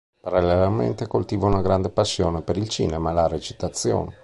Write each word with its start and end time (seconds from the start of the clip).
Parallelamente 0.19 1.05
coltiva 1.05 1.45
una 1.45 1.61
grande 1.61 1.89
passione 1.91 2.41
per 2.41 2.57
il 2.57 2.67
cinema 2.69 3.11
e 3.11 3.13
la 3.13 3.27
recitazione. 3.27 4.17